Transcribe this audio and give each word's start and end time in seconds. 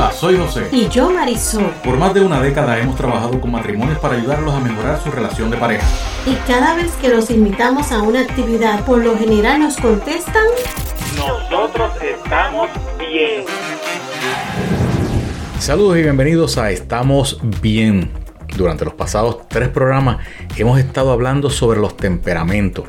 Hola, 0.00 0.12
soy 0.12 0.38
José. 0.38 0.66
Y 0.72 0.88
yo 0.88 1.10
Marisol. 1.10 1.66
Por 1.84 1.98
más 1.98 2.14
de 2.14 2.22
una 2.22 2.40
década 2.40 2.78
hemos 2.78 2.96
trabajado 2.96 3.38
con 3.38 3.50
matrimonios 3.50 3.98
para 3.98 4.16
ayudarlos 4.16 4.54
a 4.54 4.58
mejorar 4.58 4.98
su 5.04 5.10
relación 5.10 5.50
de 5.50 5.58
pareja. 5.58 5.86
Y 6.24 6.36
cada 6.50 6.74
vez 6.74 6.92
que 7.02 7.10
los 7.10 7.28
invitamos 7.28 7.92
a 7.92 8.00
una 8.00 8.20
actividad, 8.20 8.82
por 8.86 9.04
lo 9.04 9.18
general 9.18 9.60
nos 9.60 9.76
contestan... 9.76 10.46
Nosotros 11.18 11.92
estamos 12.00 12.70
bien. 12.98 13.44
Saludos 15.58 15.98
y 15.98 16.02
bienvenidos 16.02 16.56
a 16.56 16.70
Estamos 16.70 17.38
Bien. 17.60 18.10
Durante 18.56 18.86
los 18.86 18.94
pasados 18.94 19.48
tres 19.48 19.68
programas 19.68 20.24
hemos 20.56 20.80
estado 20.80 21.12
hablando 21.12 21.50
sobre 21.50 21.78
los 21.78 21.98
temperamentos. 21.98 22.86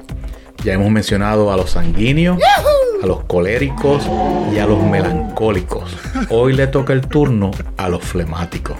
Ya 0.63 0.73
hemos 0.73 0.89
mencionado 0.89 1.51
a 1.51 1.57
los 1.57 1.71
sanguíneos, 1.71 2.37
a 3.01 3.05
los 3.05 3.23
coléricos 3.25 4.07
y 4.53 4.59
a 4.59 4.65
los 4.65 4.83
melancólicos. 4.83 5.95
Hoy 6.29 6.53
le 6.53 6.67
toca 6.67 6.93
el 6.93 7.01
turno 7.01 7.51
a 7.77 7.89
los 7.89 8.03
flemáticos. 8.03 8.77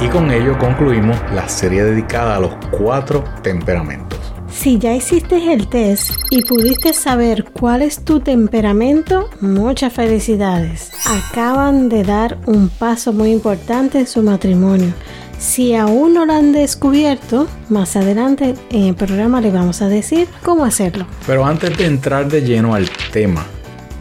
Y 0.00 0.08
con 0.08 0.30
ello 0.30 0.58
concluimos 0.58 1.16
la 1.32 1.48
serie 1.48 1.84
dedicada 1.84 2.36
a 2.36 2.40
los 2.40 2.54
cuatro 2.70 3.24
temperamentos. 3.42 4.18
Si 4.52 4.78
ya 4.78 4.94
hiciste 4.94 5.52
el 5.52 5.66
test 5.66 6.12
y 6.30 6.42
pudiste 6.42 6.92
saber 6.92 7.44
cuál 7.44 7.82
es 7.82 8.04
tu 8.04 8.20
temperamento, 8.20 9.28
muchas 9.40 9.92
felicidades. 9.92 10.92
Acaban 11.06 11.88
de 11.88 12.04
dar 12.04 12.38
un 12.46 12.68
paso 12.68 13.12
muy 13.12 13.32
importante 13.32 13.98
en 13.98 14.06
su 14.06 14.22
matrimonio. 14.22 14.92
Si 15.38 15.74
aún 15.74 16.14
no 16.14 16.24
lo 16.24 16.32
han 16.32 16.52
descubierto, 16.52 17.48
más 17.68 17.96
adelante 17.96 18.54
en 18.70 18.84
el 18.84 18.94
programa 18.94 19.40
le 19.40 19.50
vamos 19.50 19.82
a 19.82 19.88
decir 19.88 20.28
cómo 20.42 20.64
hacerlo. 20.64 21.06
Pero 21.26 21.44
antes 21.44 21.76
de 21.76 21.86
entrar 21.86 22.28
de 22.28 22.42
lleno 22.42 22.74
al 22.74 22.88
tema, 23.12 23.44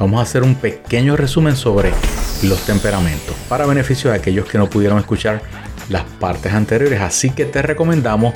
vamos 0.03 0.19
a 0.19 0.23
hacer 0.23 0.43
un 0.43 0.55
pequeño 0.55 1.15
resumen 1.15 1.55
sobre 1.55 1.93
los 2.43 2.59
temperamentos 2.65 3.35
para 3.47 3.65
beneficio 3.65 4.11
de 4.11 4.17
aquellos 4.17 4.45
que 4.45 4.57
no 4.57 4.69
pudieron 4.69 4.99
escuchar 4.99 5.41
las 5.89 6.03
partes 6.03 6.51
anteriores. 6.51 6.99
Así 6.99 7.29
que 7.29 7.45
te 7.45 7.61
recomendamos 7.61 8.33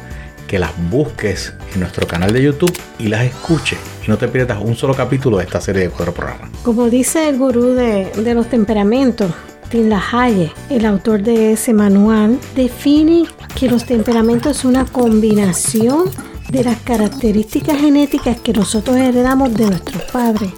que 0.48 0.60
las 0.60 0.72
busques 0.90 1.54
en 1.74 1.82
nuestro 1.82 2.08
canal 2.08 2.32
de 2.32 2.42
YouTube 2.42 2.74
y 3.00 3.10
las 3.10 3.26
escuches 3.26 3.78
y 4.06 4.10
no 4.10 4.18
te 4.18 4.30
pierdas 4.30 4.60
un 4.64 4.78
solo 4.78 4.94
capítulo 4.94 5.40
de 5.40 5.44
esta 5.44 5.60
serie 5.60 5.84
de 5.84 5.90
cuatro 5.90 6.14
programas. 6.14 6.50
Como 6.64 6.90
dice 6.90 7.28
el 7.28 7.38
gurú 7.38 7.74
de, 7.74 8.12
de 8.16 8.34
los 8.34 8.48
temperamentos, 8.48 9.30
Tim 9.70 9.90
LaHaye, 9.90 10.54
el 10.70 10.86
autor 10.86 11.22
de 11.22 11.52
ese 11.52 11.74
manual, 11.74 12.40
define 12.56 13.26
que 13.56 13.70
los 13.70 13.86
temperamentos 13.86 14.56
son 14.56 14.72
una 14.72 14.86
combinación 14.86 16.06
de 16.50 16.64
las 16.64 16.78
características 16.80 17.78
genéticas 17.78 18.40
que 18.40 18.54
nosotros 18.54 18.96
heredamos 18.96 19.54
de 19.54 19.66
nuestros 19.66 20.04
padres. 20.04 20.52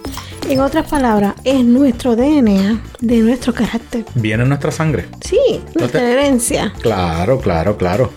En 0.50 0.58
otras 0.58 0.90
palabras, 0.90 1.36
es 1.44 1.64
nuestro 1.64 2.16
DNA, 2.16 2.82
de 2.98 3.18
nuestro 3.18 3.54
carácter. 3.54 4.04
Viene 4.16 4.42
en 4.42 4.48
nuestra 4.48 4.72
sangre. 4.72 5.06
Sí, 5.20 5.62
nuestra 5.78 6.02
herencia. 6.02 6.72
Claro, 6.82 7.38
claro, 7.38 7.76
claro. 7.76 8.10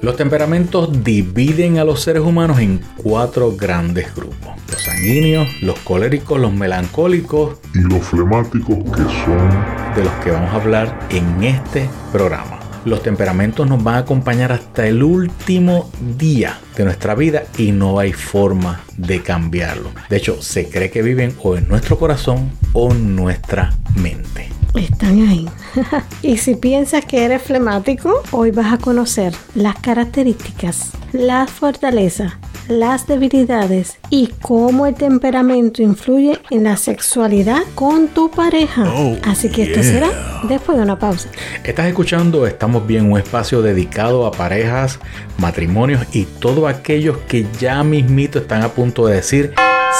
Los 0.00 0.16
temperamentos 0.16 1.02
dividen 1.02 1.80
a 1.80 1.84
los 1.84 2.00
seres 2.00 2.22
humanos 2.22 2.60
en 2.60 2.80
cuatro 2.96 3.56
grandes 3.56 4.14
grupos. 4.14 4.50
Los 4.70 4.80
sanguíneos, 4.80 5.48
los 5.62 5.80
coléricos, 5.80 6.38
los 6.38 6.52
melancólicos 6.52 7.58
y 7.74 7.80
los 7.80 8.06
flemáticos 8.06 8.76
que 8.84 9.02
son 9.24 9.50
de 9.96 10.04
los 10.04 10.12
que 10.22 10.30
vamos 10.30 10.50
a 10.52 10.54
hablar 10.54 10.96
en 11.10 11.42
este 11.42 11.90
programa. 12.12 12.59
Los 12.84 13.02
temperamentos 13.02 13.68
nos 13.68 13.82
van 13.82 13.96
a 13.96 13.98
acompañar 13.98 14.52
hasta 14.52 14.86
el 14.86 15.02
último 15.02 15.90
día 16.16 16.58
de 16.76 16.84
nuestra 16.84 17.14
vida 17.14 17.44
y 17.58 17.72
no 17.72 17.98
hay 17.98 18.12
forma 18.12 18.80
de 18.96 19.22
cambiarlo. 19.22 19.90
De 20.08 20.16
hecho, 20.16 20.40
se 20.40 20.68
cree 20.68 20.90
que 20.90 21.02
viven 21.02 21.34
o 21.42 21.56
en 21.56 21.68
nuestro 21.68 21.98
corazón 21.98 22.50
o 22.72 22.90
en 22.92 23.14
nuestra 23.14 23.74
mente. 23.96 24.48
Están 24.74 25.28
ahí. 25.28 25.46
y 26.22 26.38
si 26.38 26.54
piensas 26.54 27.04
que 27.04 27.24
eres 27.24 27.42
flemático, 27.42 28.22
hoy 28.30 28.50
vas 28.50 28.72
a 28.72 28.78
conocer 28.78 29.34
las 29.54 29.76
características, 29.76 30.92
las 31.12 31.50
fortalezas, 31.50 32.34
las 32.70 33.06
debilidades 33.06 33.98
y 34.08 34.28
cómo 34.40 34.86
el 34.86 34.94
temperamento 34.94 35.82
influye 35.82 36.38
en 36.50 36.64
la 36.64 36.76
sexualidad 36.76 37.62
con 37.74 38.08
tu 38.08 38.30
pareja. 38.30 38.84
Oh, 38.94 39.16
Así 39.24 39.50
que 39.50 39.64
esto 39.64 39.82
será 39.82 40.08
después 40.48 40.78
de 40.78 40.84
una 40.84 40.98
pausa. 40.98 41.28
Estás 41.64 41.86
escuchando 41.86 42.46
Estamos 42.46 42.86
Bien, 42.86 43.10
un 43.10 43.18
espacio 43.18 43.62
dedicado 43.62 44.26
a 44.26 44.30
parejas, 44.30 44.98
matrimonios 45.38 46.06
y 46.12 46.24
todos 46.24 46.68
aquellos 46.68 47.18
que 47.28 47.46
ya 47.58 47.82
mismito 47.82 48.38
están 48.38 48.62
a 48.62 48.68
punto 48.68 49.06
de 49.06 49.16
decir 49.16 49.52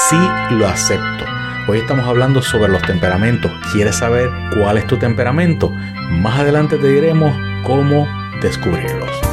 sí 0.09 0.17
lo 0.51 0.67
acepto. 0.67 1.25
Hoy 1.69 1.79
estamos 1.79 2.07
hablando 2.07 2.43
sobre 2.43 2.69
los 2.69 2.83
temperamentos. 2.83 3.51
¿Quieres 3.73 3.97
saber 3.97 4.29
cuál 4.57 4.79
es 4.79 4.87
tu 4.87 4.99
temperamento? 4.99 5.71
Más 6.11 6.41
adelante 6.41 6.79
te 6.79 6.89
diremos 6.89 7.37
cómo 7.65 8.09
descubrirlos. 8.41 9.30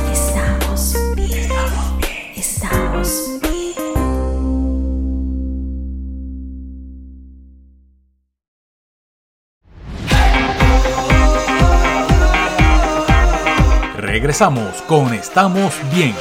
Regresamos 14.27 14.81
con 14.89 15.13
Estamos 15.13 15.73
Bien. 15.95 16.13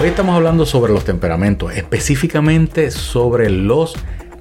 Hoy 0.00 0.08
estamos 0.08 0.34
hablando 0.34 0.64
sobre 0.64 0.94
los 0.94 1.04
temperamentos, 1.04 1.76
específicamente 1.76 2.90
sobre 2.90 3.50
los 3.50 3.94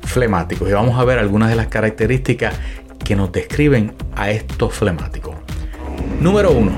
flemáticos. 0.04 0.70
Y 0.70 0.72
vamos 0.72 0.98
a 0.98 1.04
ver 1.04 1.20
algunas 1.20 1.50
de 1.50 1.58
las 1.58 1.68
características 1.68 2.56
que 3.04 3.18
nos 3.18 3.30
describen 3.34 3.94
a 4.16 4.32
estos 4.32 4.74
flemáticos. 4.74 5.36
Número 6.22 6.52
uno. 6.52 6.72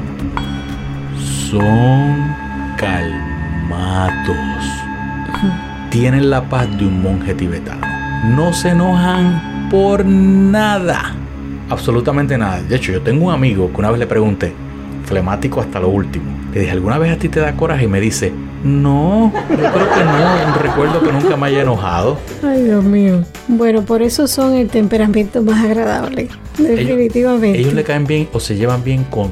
Son 1.52 2.36
calmados. 2.75 4.25
Tienen 5.92 6.31
la 6.31 6.50
paz 6.50 6.75
de 6.75 6.88
un 6.88 7.03
monje 7.03 7.36
tibetano. 7.36 7.86
No 8.36 8.52
se 8.52 8.69
enojan 8.69 9.69
por 9.69 10.03
nada. 10.03 11.16
Absolutamente 11.69 12.36
nada. 12.36 12.63
De 12.63 12.78
hecho, 12.78 12.92
yo 12.92 13.03
tengo 13.03 13.28
un 13.28 13.31
amigo 13.31 13.72
que 13.72 13.78
una 13.78 13.92
vez 13.92 14.00
le 14.00 14.07
pregunté, 14.07 14.64
flemático 15.05 15.61
hasta 15.61 15.79
lo 15.79 15.89
último. 15.89 16.25
Le 16.53 16.61
dije, 16.61 16.71
¿alguna 16.71 16.97
vez 16.97 17.16
a 17.16 17.17
ti 17.17 17.29
te 17.29 17.39
da 17.39 17.55
coraje? 17.55 17.85
Y 17.85 17.88
me 17.88 17.99
dice, 17.99 18.31
no, 18.63 19.31
yo 19.49 19.55
creo 19.55 19.93
que 19.93 20.03
no. 20.03 20.55
Recuerdo 20.61 21.01
que 21.01 21.11
nunca 21.11 21.38
me 21.38 21.47
haya 21.47 21.61
enojado. 21.61 22.17
Ay, 22.43 22.63
Dios 22.63 22.83
mío. 22.83 23.23
Bueno, 23.47 23.83
por 23.83 24.01
eso 24.01 24.27
son 24.27 24.55
el 24.55 24.69
temperamento 24.69 25.41
más 25.41 25.63
agradable. 25.63 26.29
Definitivamente. 26.57 27.59
Ellos 27.59 27.73
le 27.73 27.83
caen 27.83 28.05
bien 28.05 28.27
o 28.33 28.39
se 28.39 28.55
llevan 28.55 28.83
bien 28.83 29.03
con 29.05 29.29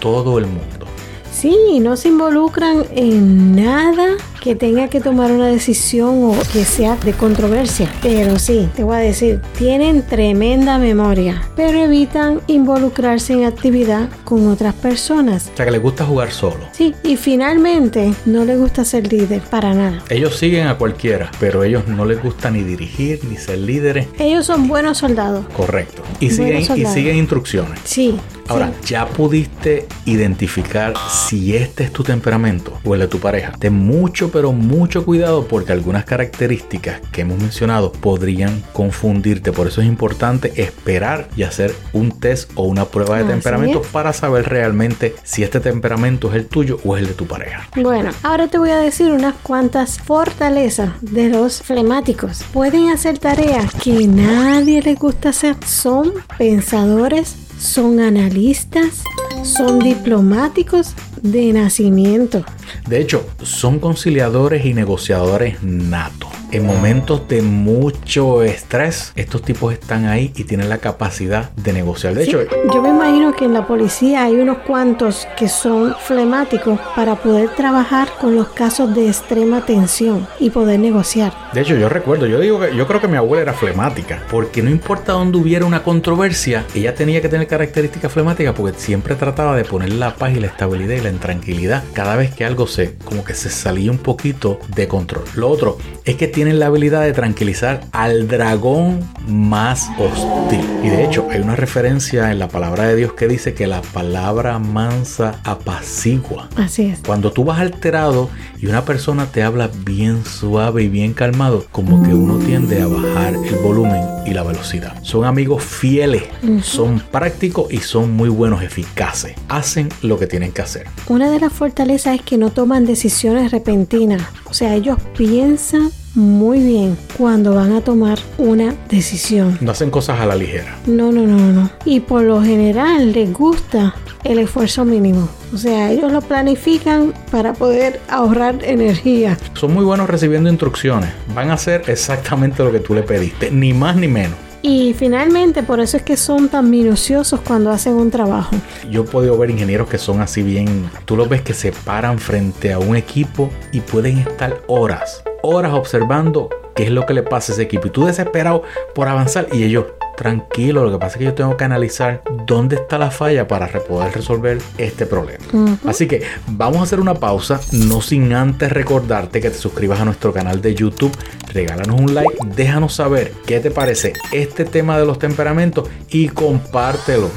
todo 0.00 0.38
el 0.38 0.46
mundo. 0.46 0.86
Sí, 1.32 1.78
no 1.80 1.96
se 1.96 2.08
involucran 2.08 2.84
en 2.94 3.54
nada 3.54 4.16
que 4.48 4.54
tenga 4.54 4.88
que 4.88 5.02
tomar 5.02 5.30
una 5.30 5.48
decisión 5.48 6.24
o 6.24 6.34
que 6.54 6.64
sea 6.64 6.96
de 6.96 7.12
controversia. 7.12 7.92
Pero 8.00 8.38
sí, 8.38 8.66
te 8.74 8.82
voy 8.82 8.96
a 8.96 9.00
decir, 9.00 9.42
tienen 9.58 10.00
tremenda 10.00 10.78
memoria, 10.78 11.42
pero 11.54 11.78
evitan 11.78 12.40
involucrarse 12.46 13.34
en 13.34 13.44
actividad 13.44 14.08
con 14.24 14.48
otras 14.48 14.72
personas. 14.72 15.50
O 15.52 15.56
sea 15.58 15.66
que 15.66 15.72
les 15.72 15.82
gusta 15.82 16.06
jugar 16.06 16.30
solo. 16.30 16.60
Sí, 16.72 16.94
y 17.02 17.16
finalmente 17.16 18.14
no 18.24 18.46
les 18.46 18.58
gusta 18.58 18.86
ser 18.86 19.12
líder 19.12 19.42
para 19.42 19.74
nada. 19.74 20.02
Ellos 20.08 20.38
siguen 20.38 20.66
a 20.66 20.78
cualquiera, 20.78 21.30
pero 21.38 21.62
ellos 21.62 21.86
no 21.86 22.06
les 22.06 22.22
gusta 22.22 22.50
ni 22.50 22.62
dirigir 22.62 23.22
ni 23.24 23.36
ser 23.36 23.58
líderes. 23.58 24.08
Ellos 24.18 24.46
son 24.46 24.66
buenos 24.66 24.96
soldados. 24.96 25.44
Correcto. 25.54 26.00
Y 26.20 26.34
Buenos 26.34 26.68
siguen, 26.68 26.86
y 26.86 26.86
siguen 26.86 27.16
instrucciones. 27.18 27.80
Sí. 27.84 28.18
Ahora, 28.48 28.72
sí. 28.80 28.88
ya 28.94 29.06
pudiste 29.06 29.86
identificar 30.04 30.94
si 31.10 31.56
este 31.56 31.84
es 31.84 31.92
tu 31.92 32.02
temperamento 32.02 32.78
o 32.84 32.94
el 32.94 33.00
de 33.00 33.08
tu 33.08 33.18
pareja. 33.18 33.52
Ten 33.58 33.74
mucho, 33.74 34.30
pero 34.30 34.52
mucho 34.52 35.04
cuidado 35.04 35.46
porque 35.46 35.72
algunas 35.72 36.04
características 36.04 37.00
que 37.12 37.22
hemos 37.22 37.38
mencionado 37.38 37.92
podrían 37.92 38.62
confundirte. 38.72 39.52
Por 39.52 39.66
eso 39.68 39.80
es 39.80 39.86
importante 39.86 40.52
esperar 40.62 41.28
y 41.36 41.42
hacer 41.42 41.74
un 41.92 42.18
test 42.18 42.50
o 42.54 42.62
una 42.64 42.86
prueba 42.86 43.16
de 43.16 43.24
Así 43.24 43.32
temperamento 43.32 43.82
es. 43.82 43.86
para 43.88 44.12
saber 44.12 44.48
realmente 44.48 45.14
si 45.22 45.42
este 45.42 45.60
temperamento 45.60 46.28
es 46.30 46.36
el 46.36 46.46
tuyo 46.46 46.78
o 46.84 46.96
es 46.96 47.02
el 47.02 47.08
de 47.08 47.14
tu 47.14 47.26
pareja. 47.26 47.68
Bueno, 47.76 48.10
ahora 48.22 48.48
te 48.48 48.58
voy 48.58 48.70
a 48.70 48.78
decir 48.78 49.10
unas 49.12 49.34
cuantas 49.42 49.98
fortalezas 49.98 50.90
de 51.00 51.28
los 51.28 51.62
flemáticos. 51.62 52.42
Pueden 52.52 52.90
hacer 52.90 53.18
tareas 53.18 53.72
que 53.74 54.06
nadie 54.06 54.82
les 54.82 54.98
gusta 54.98 55.30
hacer. 55.30 55.56
Son 55.66 56.12
pensadores, 56.38 57.36
son 57.58 58.00
analistas, 58.00 59.02
son 59.42 59.78
diplomáticos 59.78 60.94
de 61.22 61.52
nacimiento. 61.52 62.44
De 62.88 63.00
hecho, 63.00 63.26
son 63.42 63.78
conciliadores 63.78 64.64
y 64.64 64.74
negociadores 64.74 65.62
natos. 65.62 66.37
En 66.50 66.64
momentos 66.64 67.28
de 67.28 67.42
mucho 67.42 68.42
estrés, 68.42 69.12
estos 69.16 69.42
tipos 69.42 69.72
están 69.74 70.06
ahí 70.06 70.32
y 70.34 70.44
tienen 70.44 70.70
la 70.70 70.78
capacidad 70.78 71.50
de 71.56 71.74
negociar. 71.74 72.14
De 72.14 72.24
Sí, 72.24 72.30
hecho, 72.30 72.40
yo 72.72 72.80
me 72.80 72.88
imagino 72.88 73.34
que 73.34 73.44
en 73.44 73.52
la 73.52 73.66
policía 73.66 74.24
hay 74.24 74.36
unos 74.36 74.58
cuantos 74.58 75.28
que 75.36 75.46
son 75.48 75.94
flemáticos 76.00 76.80
para 76.96 77.16
poder 77.16 77.50
trabajar 77.50 78.08
con 78.18 78.34
los 78.34 78.48
casos 78.48 78.94
de 78.94 79.08
extrema 79.08 79.66
tensión 79.66 80.26
y 80.40 80.48
poder 80.48 80.80
negociar. 80.80 81.34
de 81.52 81.60
hecho, 81.60 81.76
yo 81.76 81.90
recuerdo, 81.90 82.26
yo 82.26 82.40
digo 82.40 82.58
que 82.60 82.74
yo 82.74 82.86
creo 82.86 83.00
que 83.02 83.08
mi 83.08 83.18
abuela 83.18 83.42
era 83.42 83.52
flemática, 83.52 84.22
porque 84.30 84.62
no 84.62 84.70
importa 84.70 85.12
dónde 85.12 85.36
hubiera 85.36 85.66
una 85.66 85.82
controversia, 85.82 86.64
ella 86.74 86.94
tenía 86.94 87.20
que 87.20 87.28
tener 87.28 87.46
características 87.46 88.10
flemáticas 88.10 88.54
porque 88.56 88.78
siempre 88.78 89.16
trataba 89.16 89.54
de 89.54 89.64
poner 89.64 89.92
la 89.92 90.14
paz 90.14 90.32
y 90.34 90.40
la 90.40 90.46
estabilidad 90.46 90.94
y 90.96 91.00
la 91.02 91.12
tranquilidad 91.12 91.84
cada 91.92 92.16
vez 92.16 92.34
que 92.34 92.46
algo 92.46 92.66
se 92.66 92.94
como 93.04 93.22
que 93.22 93.34
se 93.34 93.50
salía 93.50 93.90
un 93.90 93.98
poquito 93.98 94.58
de 94.74 94.88
control. 94.88 95.24
Lo 95.34 95.50
otro 95.50 95.76
es 96.06 96.16
que 96.16 96.37
tienen 96.38 96.60
la 96.60 96.66
habilidad 96.66 97.02
de 97.02 97.12
tranquilizar 97.12 97.80
al 97.90 98.28
dragón 98.28 99.00
más 99.26 99.88
hostil. 99.98 100.64
Y 100.84 100.88
de 100.88 101.04
hecho, 101.04 101.26
hay 101.32 101.40
una 101.40 101.56
referencia 101.56 102.30
en 102.30 102.38
la 102.38 102.46
palabra 102.46 102.84
de 102.84 102.94
Dios 102.94 103.14
que 103.14 103.26
dice 103.26 103.54
que 103.54 103.66
la 103.66 103.82
palabra 103.82 104.60
mansa 104.60 105.40
apacigua. 105.42 106.48
Así 106.54 106.84
es. 106.84 107.00
Cuando 107.04 107.32
tú 107.32 107.42
vas 107.42 107.58
alterado 107.58 108.30
y 108.60 108.66
una 108.66 108.84
persona 108.84 109.26
te 109.26 109.42
habla 109.42 109.68
bien 109.84 110.24
suave 110.24 110.84
y 110.84 110.88
bien 110.88 111.12
calmado, 111.12 111.66
como 111.72 112.04
que 112.04 112.14
uno 112.14 112.38
tiende 112.38 112.82
a 112.82 112.86
bajar 112.86 113.34
el 113.34 113.56
volumen 113.56 114.00
y 114.24 114.30
la 114.30 114.44
velocidad. 114.44 114.94
Son 115.02 115.24
amigos 115.24 115.64
fieles, 115.64 116.22
son 116.62 117.00
prácticos 117.00 117.72
y 117.72 117.78
son 117.78 118.12
muy 118.12 118.28
buenos, 118.28 118.62
eficaces. 118.62 119.34
Hacen 119.48 119.88
lo 120.02 120.20
que 120.20 120.28
tienen 120.28 120.52
que 120.52 120.62
hacer. 120.62 120.86
Una 121.08 121.32
de 121.32 121.40
las 121.40 121.52
fortalezas 121.52 122.14
es 122.14 122.22
que 122.22 122.38
no 122.38 122.50
toman 122.50 122.86
decisiones 122.86 123.50
repentinas. 123.50 124.22
O 124.44 124.54
sea, 124.54 124.76
ellos 124.76 124.98
piensan 125.16 125.90
muy 126.18 126.58
bien 126.58 126.98
cuando 127.16 127.54
van 127.54 127.72
a 127.72 127.80
tomar 127.80 128.18
una 128.38 128.74
decisión. 128.90 129.56
No 129.60 129.70
hacen 129.70 129.90
cosas 129.90 130.20
a 130.20 130.26
la 130.26 130.34
ligera. 130.34 130.76
No, 130.86 131.12
no, 131.12 131.22
no, 131.22 131.38
no. 131.52 131.70
Y 131.84 132.00
por 132.00 132.22
lo 132.22 132.42
general 132.42 133.12
les 133.12 133.32
gusta 133.32 133.94
el 134.24 134.40
esfuerzo 134.40 134.84
mínimo. 134.84 135.28
O 135.54 135.56
sea, 135.56 135.92
ellos 135.92 136.10
lo 136.10 136.20
planifican 136.20 137.14
para 137.30 137.52
poder 137.52 138.00
ahorrar 138.08 138.64
energía. 138.64 139.38
Son 139.54 139.72
muy 139.72 139.84
buenos 139.84 140.10
recibiendo 140.10 140.50
instrucciones. 140.50 141.10
Van 141.34 141.50
a 141.50 141.54
hacer 141.54 141.84
exactamente 141.86 142.64
lo 142.64 142.72
que 142.72 142.80
tú 142.80 142.94
le 142.94 143.02
pediste, 143.02 143.52
ni 143.52 143.72
más 143.72 143.94
ni 143.94 144.08
menos. 144.08 144.36
Y 144.60 144.92
finalmente, 144.94 145.62
por 145.62 145.78
eso 145.78 145.96
es 145.98 146.02
que 146.02 146.16
son 146.16 146.48
tan 146.48 146.68
minuciosos 146.68 147.40
cuando 147.40 147.70
hacen 147.70 147.94
un 147.94 148.10
trabajo. 148.10 148.56
Yo 148.90 149.02
he 149.02 149.06
podido 149.06 149.38
ver 149.38 149.50
ingenieros 149.50 149.88
que 149.88 149.98
son 149.98 150.20
así 150.20 150.42
bien. 150.42 150.90
Tú 151.04 151.16
los 151.16 151.28
ves 151.28 151.42
que 151.42 151.54
se 151.54 151.70
paran 151.70 152.18
frente 152.18 152.72
a 152.72 152.80
un 152.80 152.96
equipo 152.96 153.50
y 153.70 153.80
pueden 153.80 154.18
estar 154.18 154.60
horas, 154.66 155.22
horas 155.42 155.72
observando 155.72 156.48
qué 156.74 156.84
es 156.84 156.90
lo 156.90 157.06
que 157.06 157.14
le 157.14 157.22
pasa 157.22 157.52
a 157.52 157.54
ese 157.54 157.62
equipo. 157.62 157.88
Y 157.88 157.90
tú 157.90 158.06
desesperado 158.06 158.62
por 158.94 159.08
avanzar 159.08 159.48
y 159.52 159.64
ellos, 159.64 159.86
tranquilo, 160.16 160.84
lo 160.84 160.92
que 160.92 160.98
pasa 160.98 161.14
es 161.14 161.18
que 161.18 161.24
yo 161.24 161.34
tengo 161.34 161.56
que 161.56 161.64
analizar 161.64 162.22
dónde 162.46 162.76
está 162.76 162.98
la 162.98 163.10
falla 163.10 163.48
para 163.48 163.66
poder 163.66 164.14
resolver 164.14 164.58
este 164.78 165.04
problema. 165.04 165.44
Así 165.86 166.06
que 166.06 166.22
vamos 166.46 166.78
a 166.78 166.82
hacer 166.84 167.00
una 167.00 167.14
pausa, 167.14 167.60
no 167.72 168.00
sin 168.00 168.32
antes 168.32 168.70
recordarte 168.70 169.40
que 169.40 169.50
te 169.50 169.56
suscribas 169.56 170.00
a 170.00 170.04
nuestro 170.04 170.32
canal 170.32 170.62
de 170.62 170.74
YouTube, 170.74 171.16
regálanos 171.52 172.00
un 172.00 172.14
like, 172.14 172.36
déjanos 172.54 172.94
saber 172.94 173.32
qué 173.44 173.58
te 173.58 173.70
parece 173.70 174.12
este 174.30 174.64
tema 174.64 174.98
de 174.98 175.04
los 175.04 175.18
temperamentos 175.18 175.88
y 176.10 176.28
compártelo 176.28 177.28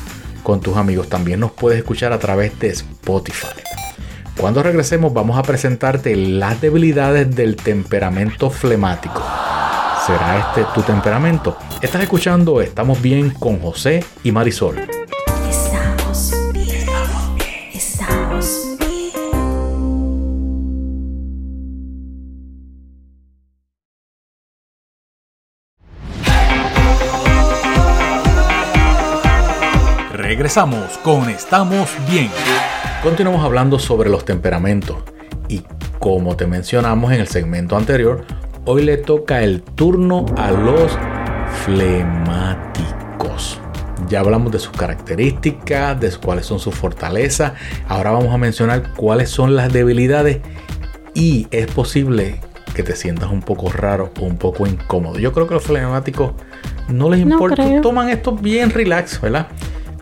con 0.43 0.59
tus 0.59 0.77
amigos. 0.77 1.07
También 1.07 1.39
nos 1.39 1.51
puedes 1.51 1.79
escuchar 1.79 2.13
a 2.13 2.19
través 2.19 2.59
de 2.59 2.69
Spotify. 2.69 3.47
Cuando 4.37 4.63
regresemos 4.63 5.13
vamos 5.13 5.37
a 5.37 5.43
presentarte 5.43 6.15
las 6.15 6.59
debilidades 6.61 7.35
del 7.35 7.55
temperamento 7.55 8.49
flemático. 8.49 9.21
¿Será 10.05 10.39
este 10.39 10.65
tu 10.73 10.81
temperamento? 10.81 11.57
Estás 11.81 12.01
escuchando 12.01 12.59
Estamos 12.61 13.01
bien 13.01 13.31
con 13.31 13.59
José 13.59 14.03
y 14.23 14.31
Marisol. 14.31 14.79
Estamos 15.47 16.33
bien. 16.53 16.87
Estamos 17.73 18.77
bien. 18.79 19.11
Regresamos 30.13 30.97
con 31.03 31.29
Estamos 31.29 31.89
Bien. 32.09 32.31
Continuamos 33.03 33.43
hablando 33.43 33.79
sobre 33.79 34.11
los 34.11 34.25
temperamentos 34.25 34.97
y 35.47 35.63
como 35.97 36.37
te 36.37 36.45
mencionamos 36.45 37.11
en 37.11 37.19
el 37.19 37.27
segmento 37.27 37.75
anterior, 37.75 38.25
hoy 38.65 38.83
le 38.83 38.97
toca 38.97 39.41
el 39.41 39.63
turno 39.63 40.27
a 40.37 40.51
los 40.51 40.99
flemáticos. 41.65 43.59
Ya 44.07 44.19
hablamos 44.19 44.51
de 44.51 44.59
sus 44.59 44.77
características, 44.77 45.99
de 45.99 46.11
cuáles 46.11 46.45
son 46.45 46.59
sus 46.59 46.75
fortalezas. 46.75 47.53
Ahora 47.87 48.11
vamos 48.11 48.31
a 48.35 48.37
mencionar 48.37 48.93
cuáles 48.93 49.31
son 49.31 49.55
las 49.55 49.73
debilidades 49.73 50.37
y 51.15 51.47
es 51.49 51.65
posible 51.71 52.39
que 52.75 52.83
te 52.83 52.95
sientas 52.95 53.31
un 53.31 53.41
poco 53.41 53.71
raro 53.71 54.11
o 54.19 54.25
un 54.25 54.37
poco 54.37 54.67
incómodo. 54.67 55.17
Yo 55.17 55.33
creo 55.33 55.47
que 55.47 55.55
los 55.55 55.63
flemáticos 55.63 56.33
no 56.87 57.09
les 57.09 57.25
No 57.25 57.33
importa, 57.33 57.63
creo. 57.65 57.81
toman 57.81 58.09
esto 58.09 58.33
bien 58.33 58.69
relax, 58.69 59.19
¿verdad? 59.19 59.47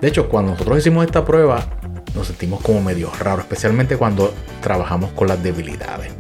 De 0.02 0.10
hecho, 0.10 0.28
cuando 0.28 0.52
nosotros 0.52 0.78
hicimos 0.80 1.06
esta 1.06 1.24
prueba, 1.24 1.79
nos 2.19 2.27
sentimos 2.27 2.62
como 2.62 2.81
medio 2.81 3.12
raro, 3.19 3.42
especialmente 3.42 3.98
cuando 3.98 4.33
trabajamos 4.62 5.12
con 5.12 5.27
las 5.27 5.42
debilidades. 5.42 6.12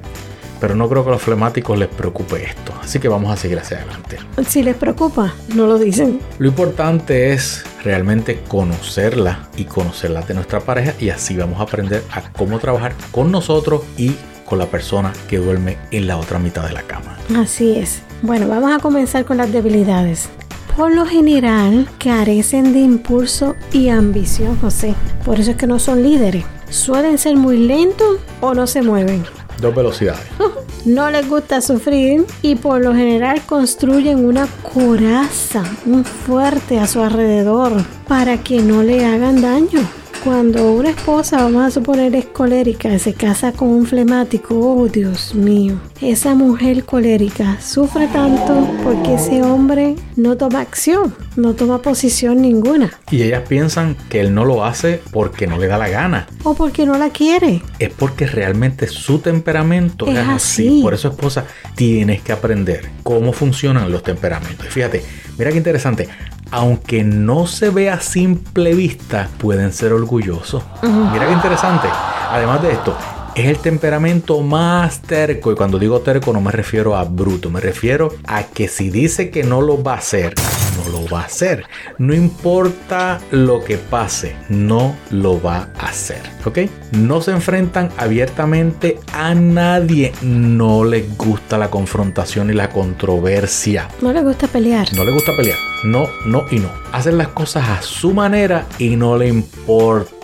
Pero 0.59 0.75
no 0.75 0.89
creo 0.89 1.03
que 1.03 1.09
a 1.09 1.13
los 1.13 1.21
flemáticos 1.21 1.77
les 1.77 1.87
preocupe 1.87 2.43
esto, 2.43 2.73
así 2.81 2.99
que 2.99 3.07
vamos 3.07 3.31
a 3.31 3.37
seguir 3.37 3.59
hacia 3.59 3.77
adelante. 3.77 4.17
Si 4.45 4.61
les 4.61 4.75
preocupa, 4.75 5.33
no 5.55 5.67
lo 5.67 5.77
dicen. 5.77 6.19
Lo 6.37 6.49
importante 6.49 7.31
es 7.31 7.63
realmente 7.83 8.41
conocerla 8.47 9.47
y 9.55 9.65
conocerla 9.65 10.21
de 10.21 10.33
nuestra 10.33 10.59
pareja 10.59 10.93
y 10.99 11.09
así 11.09 11.37
vamos 11.37 11.59
a 11.59 11.63
aprender 11.63 12.03
a 12.11 12.21
cómo 12.33 12.59
trabajar 12.59 12.93
con 13.11 13.31
nosotros 13.31 13.83
y 13.95 14.15
con 14.45 14.59
la 14.59 14.65
persona 14.65 15.13
que 15.29 15.37
duerme 15.37 15.77
en 15.91 16.07
la 16.07 16.17
otra 16.17 16.39
mitad 16.39 16.67
de 16.67 16.73
la 16.73 16.81
cama. 16.81 17.17
Así 17.37 17.77
es. 17.77 18.01
Bueno, 18.21 18.47
vamos 18.49 18.71
a 18.73 18.79
comenzar 18.79 19.23
con 19.23 19.37
las 19.37 19.53
debilidades. 19.53 20.27
Por 20.75 20.95
lo 20.95 21.05
general, 21.05 21.87
carecen 21.99 22.73
de 22.73 22.79
impulso 22.79 23.55
y 23.71 23.89
ambición, 23.89 24.57
José. 24.59 24.95
Por 25.23 25.39
eso 25.39 25.51
es 25.51 25.57
que 25.57 25.67
no 25.67 25.79
son 25.79 26.03
líderes. 26.03 26.45
Suelen 26.69 27.17
ser 27.17 27.35
muy 27.35 27.57
lentos 27.57 28.17
o 28.41 28.53
no 28.53 28.67
se 28.67 28.81
mueven. 28.81 29.23
Dos 29.61 29.75
velocidades. 29.75 30.21
No 30.85 31.11
les 31.11 31.27
gusta 31.27 31.59
sufrir 31.59 32.25
y 32.41 32.55
por 32.55 32.81
lo 32.81 32.95
general 32.95 33.41
construyen 33.45 34.25
una 34.25 34.47
coraza, 34.73 35.61
un 35.85 36.05
fuerte 36.05 36.79
a 36.79 36.87
su 36.87 37.01
alrededor 37.01 37.73
para 38.07 38.37
que 38.37 38.61
no 38.61 38.81
le 38.81 39.05
hagan 39.05 39.41
daño. 39.41 39.81
Cuando 40.23 40.73
una 40.73 40.89
esposa, 40.89 41.37
vamos 41.37 41.63
a 41.65 41.71
suponer, 41.71 42.13
es 42.13 42.25
colérica 42.25 42.93
y 42.93 42.99
se 42.99 43.13
casa 43.13 43.53
con 43.53 43.69
un 43.69 43.85
flemático, 43.85 44.53
oh 44.59 44.87
Dios 44.87 45.33
mío, 45.33 45.79
esa 46.01 46.35
mujer 46.35 46.83
colérica 46.83 47.57
sufre 47.61 48.07
tanto 48.07 48.67
porque 48.83 49.13
ese 49.15 49.41
hombre 49.41 49.95
no 50.17 50.35
toma 50.35 50.59
acción, 50.59 51.15
no 51.37 51.53
toma 51.53 51.81
posición 51.81 52.41
ninguna 52.41 52.91
Y 53.09 53.23
ellas 53.23 53.43
piensan 53.47 53.95
que 54.09 54.19
él 54.19 54.33
no 54.33 54.43
lo 54.43 54.65
hace 54.65 55.01
porque 55.11 55.47
no 55.47 55.57
le 55.57 55.67
da 55.67 55.77
la 55.77 55.87
gana. 55.87 56.27
o 56.43 56.53
porque 56.53 56.85
no 56.85 56.97
la 56.97 57.09
quiere. 57.11 57.61
es 57.79 57.89
porque 57.93 58.27
realmente 58.27 58.87
su 58.87 59.19
temperamento 59.19 60.05
es, 60.05 60.17
Es 60.17 60.27
así. 60.27 60.67
así. 60.67 60.81
Por 60.83 60.93
eso, 60.93 61.07
esposa, 61.07 61.45
tienes 61.75 62.21
que 62.21 62.33
aprender 62.33 62.89
cómo 63.03 63.31
funcionan 63.31 63.89
los 63.89 64.03
temperamentos. 64.03 64.65
Y 64.67 64.69
fíjate, 64.69 65.01
mira 65.37 65.51
qué 65.51 65.57
interesante. 65.57 66.09
Aunque 66.51 67.03
no 67.03 67.45
se 67.45 67.69
vea 67.69 67.95
a 67.95 67.99
simple 67.99 68.73
vista, 68.73 69.27
pueden 69.37 69.71
ser 69.71 69.93
orgullosos. 69.93 70.63
Mira 70.81 71.27
qué 71.27 71.33
interesante. 71.33 71.87
Además 72.31 72.61
de 72.61 72.71
esto, 72.71 72.95
es 73.39 73.45
el 73.47 73.59
temperamento 73.59 74.41
más 74.41 75.01
terco. 75.01 75.51
Y 75.51 75.55
cuando 75.55 75.79
digo 75.79 76.01
terco, 76.01 76.33
no 76.33 76.41
me 76.41 76.51
refiero 76.51 76.95
a 76.95 77.03
bruto, 77.03 77.49
me 77.49 77.59
refiero 77.61 78.13
a 78.27 78.43
que 78.43 78.67
si 78.67 78.89
dice 78.89 79.29
que 79.29 79.43
no 79.43 79.61
lo 79.61 79.81
va 79.81 79.93
a 79.93 79.97
hacer, 79.97 80.33
no 80.77 80.91
lo 80.91 81.07
va 81.07 81.21
a 81.21 81.25
hacer. 81.25 81.65
No 81.97 82.13
importa 82.13 83.19
lo 83.31 83.63
que 83.63 83.77
pase, 83.77 84.35
no 84.49 84.95
lo 85.11 85.41
va 85.41 85.69
a 85.77 85.87
hacer. 85.87 86.21
¿Ok? 86.45 86.59
No 86.91 87.21
se 87.21 87.31
enfrentan 87.31 87.89
abiertamente 87.97 88.99
a 89.13 89.33
nadie. 89.33 90.11
No 90.21 90.83
les 90.83 91.17
gusta 91.17 91.57
la 91.57 91.69
confrontación 91.69 92.49
y 92.49 92.53
la 92.53 92.69
controversia. 92.69 93.87
No 94.01 94.11
le 94.11 94.21
gusta 94.21 94.47
pelear. 94.47 94.91
No 94.93 95.03
le 95.03 95.13
gusta 95.13 95.35
pelear. 95.37 95.57
No, 95.83 96.07
no 96.25 96.45
y 96.51 96.59
no. 96.59 96.69
Hacen 96.91 97.17
las 97.17 97.29
cosas 97.29 97.69
a 97.69 97.81
su 97.81 98.13
manera 98.13 98.65
y 98.79 98.95
no 98.95 99.17
le 99.17 99.29
importa 99.29 100.18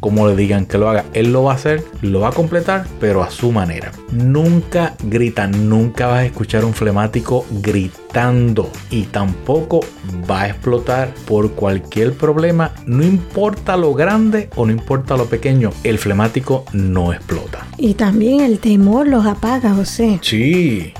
cómo 0.00 0.28
le 0.28 0.36
digan 0.36 0.66
que 0.66 0.78
lo 0.78 0.88
haga. 0.88 1.04
Él 1.12 1.32
lo 1.32 1.44
va 1.44 1.52
a 1.52 1.56
hacer, 1.56 1.84
lo 2.02 2.20
va 2.20 2.28
a 2.28 2.32
completar, 2.32 2.86
pero 2.98 3.22
a 3.22 3.30
su 3.30 3.52
manera. 3.52 3.92
Nunca 4.12 4.94
gritan, 5.02 5.68
nunca 5.68 6.06
vas 6.06 6.18
a 6.20 6.24
escuchar 6.24 6.64
un 6.64 6.74
flemático 6.74 7.46
gritando 7.50 8.70
y 8.90 9.04
tampoco 9.04 9.80
va 10.28 10.42
a 10.42 10.48
explotar 10.48 11.14
por 11.26 11.52
cualquier 11.52 12.14
problema. 12.14 12.72
No 12.86 13.04
importa 13.04 13.76
lo 13.76 13.94
grande 13.94 14.50
o 14.56 14.66
no 14.66 14.72
importa 14.72 15.16
lo 15.16 15.26
pequeño, 15.26 15.70
el 15.84 15.98
flemático 15.98 16.64
no 16.72 17.12
explota. 17.12 17.66
Y 17.76 17.94
también 17.94 18.40
el 18.40 18.58
temor 18.58 19.06
los 19.06 19.26
apaga, 19.26 19.74
José. 19.74 20.18
Sí, 20.22 20.92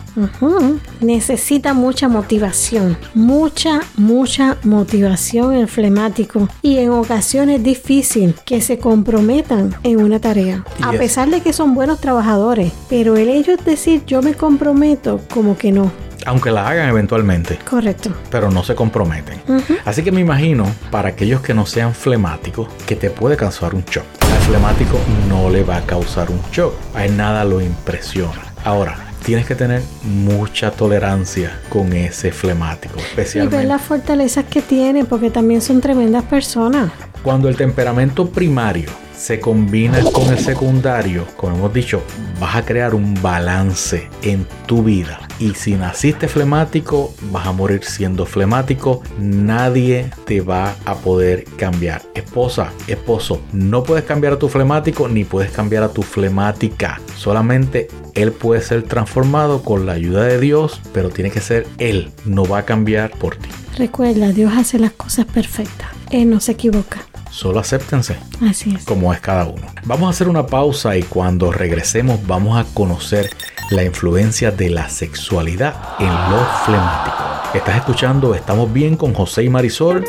Necesita 1.00 1.72
mucha 1.74 2.08
motivación, 2.08 2.96
mucha, 3.14 3.80
mucha 3.96 4.56
motivación 4.64 5.54
el 5.54 5.68
flemático 5.68 6.48
y 6.62 6.78
en 6.78 6.90
ocasiones 6.90 7.58
es 7.58 7.62
difícil 7.64 8.34
que 8.44 8.60
se 8.60 8.78
comprometan 8.78 9.74
en 9.82 10.00
una 10.02 10.20
tarea. 10.20 10.64
A 10.82 10.92
es- 10.92 10.98
pesar 10.98 11.28
de 11.30 11.40
que 11.40 11.52
son 11.52 11.74
buenos 11.74 12.00
trabajadores, 12.00 12.72
pero 12.88 13.16
el 13.16 13.28
ellos 13.28 13.58
decir 13.64 14.02
yo 14.06 14.22
me 14.22 14.34
comprometo 14.34 15.20
como 15.32 15.56
que 15.56 15.72
no. 15.72 15.90
Aunque 16.26 16.50
la 16.50 16.68
hagan 16.68 16.90
eventualmente, 16.90 17.58
Correcto. 17.68 18.10
pero 18.30 18.50
no 18.50 18.62
se 18.62 18.74
comprometen. 18.74 19.40
Así 19.86 20.02
que 20.02 20.12
me 20.12 20.20
imagino, 20.20 20.66
para 20.90 21.08
aquellos 21.08 21.40
que 21.40 21.54
no 21.54 21.64
sean 21.64 21.94
flemáticos, 21.94 22.68
que 22.86 22.94
te 22.94 23.08
puede 23.08 23.38
causar 23.38 23.74
un 23.74 23.82
shock. 23.86 24.04
Al 24.20 24.38
flemático 24.42 24.98
no 25.30 25.48
le 25.48 25.62
va 25.64 25.78
a 25.78 25.86
causar 25.86 26.30
un 26.30 26.40
shock. 26.52 26.74
A 26.94 27.06
él 27.06 27.16
nada 27.16 27.42
lo 27.46 27.62
impresiona. 27.62 28.42
Ahora, 28.64 28.98
tienes 29.24 29.46
que 29.46 29.54
tener 29.54 29.82
mucha 30.02 30.70
tolerancia 30.70 31.60
con 31.68 31.92
ese 31.92 32.32
flemático. 32.32 32.94
Y 32.96 32.98
ver 32.98 33.06
Especialmente 33.08 33.64
las 33.64 33.82
fortalezas 33.82 34.44
que 34.46 34.62
tiene, 34.62 35.04
porque 35.04 35.30
también 35.30 35.60
son 35.60 35.80
tremendas 35.80 36.24
personas. 36.24 36.90
cuando 37.22 37.48
el 37.48 37.56
temperamento 37.56 38.30
primario 38.30 38.90
se 39.20 39.38
combina 39.38 40.02
con 40.12 40.28
el 40.28 40.38
secundario, 40.38 41.26
como 41.36 41.54
hemos 41.54 41.74
dicho, 41.74 42.02
vas 42.40 42.56
a 42.56 42.64
crear 42.64 42.94
un 42.94 43.14
balance 43.20 44.08
en 44.22 44.46
tu 44.66 44.82
vida. 44.82 45.20
Y 45.38 45.52
si 45.54 45.74
naciste 45.74 46.26
flemático, 46.26 47.12
vas 47.30 47.46
a 47.46 47.52
morir 47.52 47.84
siendo 47.84 48.24
flemático. 48.24 49.02
Nadie 49.18 50.10
te 50.24 50.40
va 50.40 50.74
a 50.86 50.94
poder 50.94 51.44
cambiar. 51.58 52.00
Esposa, 52.14 52.72
esposo, 52.86 53.42
no 53.52 53.82
puedes 53.82 54.04
cambiar 54.04 54.32
a 54.32 54.38
tu 54.38 54.48
flemático 54.48 55.06
ni 55.06 55.24
puedes 55.24 55.52
cambiar 55.52 55.82
a 55.82 55.92
tu 55.92 56.00
flemática. 56.00 56.98
Solamente 57.14 57.88
él 58.14 58.32
puede 58.32 58.62
ser 58.62 58.84
transformado 58.84 59.62
con 59.62 59.84
la 59.84 59.92
ayuda 59.92 60.24
de 60.24 60.40
Dios, 60.40 60.80
pero 60.94 61.10
tiene 61.10 61.30
que 61.30 61.40
ser 61.40 61.66
él. 61.76 62.10
No 62.24 62.46
va 62.46 62.58
a 62.58 62.64
cambiar 62.64 63.10
por 63.10 63.36
ti. 63.36 63.50
Recuerda, 63.76 64.32
Dios 64.32 64.52
hace 64.56 64.78
las 64.78 64.92
cosas 64.92 65.26
perfectas. 65.26 65.88
Él 66.10 66.30
no 66.30 66.40
se 66.40 66.52
equivoca. 66.52 67.09
Solo 67.30 67.60
acéptense. 67.60 68.16
Así 68.48 68.74
es. 68.74 68.84
como 68.84 69.12
es 69.12 69.20
cada 69.20 69.44
uno. 69.46 69.66
Vamos 69.84 70.08
a 70.08 70.10
hacer 70.10 70.28
una 70.28 70.46
pausa 70.46 70.96
y 70.96 71.02
cuando 71.02 71.52
regresemos 71.52 72.26
vamos 72.26 72.58
a 72.58 72.64
conocer 72.74 73.30
la 73.70 73.84
influencia 73.84 74.50
de 74.50 74.68
la 74.68 74.88
sexualidad 74.88 75.74
en 76.00 76.08
los 76.08 76.46
flemáticos. 76.64 77.54
Estás 77.54 77.76
escuchando 77.76 78.34
Estamos 78.34 78.72
bien 78.72 78.96
con 78.96 79.14
José 79.14 79.44
y 79.44 79.48
Marisol. 79.48 80.04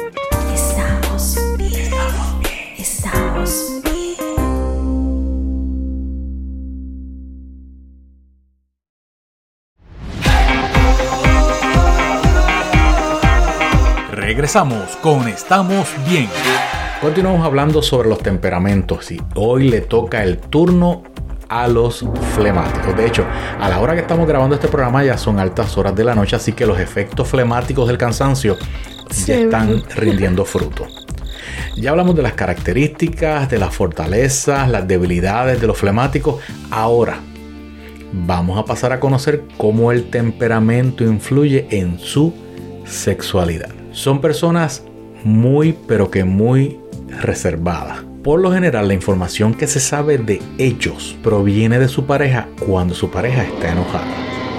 Estamos 0.53 1.37
bien. 1.57 1.91
Estamos 2.77 3.81
bien. 3.83 4.15
Regresamos 14.11 14.95
con 14.97 15.27
Estamos 15.27 15.87
Bien. 16.07 16.29
Continuamos 17.01 17.43
hablando 17.45 17.81
sobre 17.81 18.09
los 18.09 18.19
temperamentos 18.19 19.11
y 19.11 19.19
hoy 19.35 19.69
le 19.69 19.81
toca 19.81 20.23
el 20.23 20.37
turno 20.37 21.01
a 21.49 21.67
los 21.67 22.05
flemáticos. 22.35 22.95
De 22.95 23.07
hecho, 23.07 23.25
a 23.59 23.67
la 23.69 23.79
hora 23.79 23.95
que 23.95 24.01
estamos 24.01 24.27
grabando 24.27 24.55
este 24.55 24.67
programa 24.67 25.03
ya 25.03 25.17
son 25.17 25.39
altas 25.39 25.75
horas 25.77 25.95
de 25.95 26.03
la 26.03 26.13
noche, 26.13 26.35
así 26.35 26.53
que 26.53 26.65
los 26.65 26.79
efectos 26.79 27.27
flemáticos 27.27 27.87
del 27.87 27.97
cansancio 27.97 28.55
Sí. 29.09 29.25
ya 29.31 29.39
están 29.39 29.83
rindiendo 29.95 30.45
fruto. 30.45 30.85
Ya 31.75 31.89
hablamos 31.89 32.15
de 32.15 32.21
las 32.21 32.33
características, 32.33 33.49
de 33.49 33.57
las 33.57 33.73
fortalezas, 33.73 34.69
las 34.69 34.87
debilidades 34.87 35.59
de 35.59 35.67
los 35.67 35.77
flemáticos. 35.77 36.39
Ahora 36.69 37.17
vamos 38.13 38.59
a 38.59 38.63
pasar 38.63 38.93
a 38.93 38.99
conocer 38.99 39.43
cómo 39.57 39.91
el 39.91 40.09
temperamento 40.11 41.03
influye 41.03 41.65
en 41.71 41.97
su 41.97 42.31
sexualidad. 42.85 43.69
Son 43.91 44.21
personas 44.21 44.83
muy 45.23 45.73
pero 45.87 46.09
que 46.09 46.23
muy 46.23 46.79
reservadas. 47.21 48.03
Por 48.23 48.39
lo 48.39 48.51
general 48.51 48.87
la 48.87 48.93
información 48.93 49.53
que 49.53 49.67
se 49.67 49.79
sabe 49.79 50.17
de 50.17 50.41
ellos 50.57 51.17
proviene 51.23 51.79
de 51.79 51.87
su 51.87 52.05
pareja 52.05 52.47
cuando 52.65 52.93
su 52.93 53.09
pareja 53.09 53.43
está 53.43 53.71
enojada. 53.71 54.05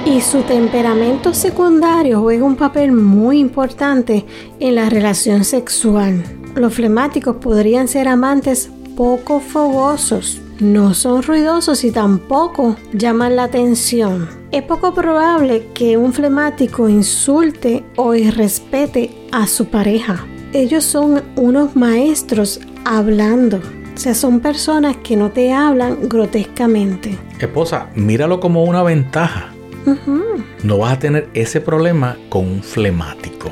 Y 0.05 0.21
su 0.21 0.43
temperamento 0.43 1.33
secundario 1.33 2.21
juega 2.21 2.45
un 2.45 2.57
papel 2.57 2.91
muy 2.91 3.39
importante 3.39 4.25
en 4.59 4.75
la 4.75 4.91
relación 4.91 5.45
sexual. 5.45 6.25
Los 6.57 6.75
flemáticos 6.75 7.37
podrían 7.37 7.87
ser 7.87 8.09
amantes 8.09 8.69
poco 8.97 9.39
fogosos, 9.39 10.41
no 10.59 10.93
son 10.95 11.23
ruidosos 11.23 11.85
y 11.85 11.93
tampoco 11.93 12.77
llaman 12.93 13.37
la 13.37 13.45
atención. 13.45 14.29
Es 14.51 14.63
poco 14.63 14.93
probable 14.93 15.69
que 15.73 15.97
un 15.97 16.13
flemático 16.13 16.89
insulte 16.89 17.85
o 17.97 18.15
irrespete 18.15 19.11
a 19.31 19.47
su 19.47 19.67
pareja. 19.67 20.27
Ellos 20.53 20.85
son 20.85 21.23
unos 21.37 21.75
maestros 21.77 22.61
hablando. 22.85 23.57
O 23.95 23.99
sea, 23.99 24.15
son 24.15 24.41
personas 24.41 24.97
que 24.99 25.17
no 25.17 25.31
te 25.31 25.51
hablan 25.51 26.11
grotescamente. 26.11 27.17
Esposa, 27.39 27.89
míralo 27.95 28.39
como 28.39 28.65
una 28.65 28.83
ventaja. 28.83 29.51
Ujú. 29.87 30.23
No 30.63 30.79
vas 30.79 30.93
a 30.93 30.99
tener 30.99 31.31
ese 31.33 31.63
problema 31.63 32.19
con 32.29 32.47
un 32.47 32.63
flemático. 32.63 33.51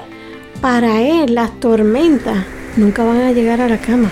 Para 0.61 1.01
él 1.01 1.35
las 1.35 1.59
tormentas 1.59 2.45
nunca 2.77 3.03
van 3.03 3.23
a 3.23 3.33
llegar 3.33 3.63
a 3.63 3.69
la 3.69 3.79
cama. 3.79 4.11